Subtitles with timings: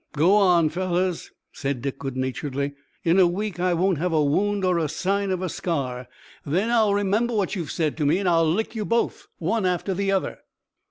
[0.13, 2.73] "Go on, fellows," said Dick, good naturedly.
[3.03, 6.07] "In a week I won't have a wound or a sign of a scar.
[6.43, 9.93] Then I'll remember what you've said to me and I'll lick you both, one after
[9.93, 10.39] the other."